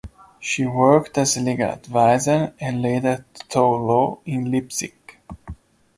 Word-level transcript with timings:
She 0.39 0.65
worked 0.65 1.15
as 1.19 1.37
legal 1.37 1.69
adviser 1.69 2.55
and 2.59 2.81
later 2.81 3.23
taught 3.51 3.81
law 3.85 4.17
in 4.25 4.49
Leipzig. 4.51 4.95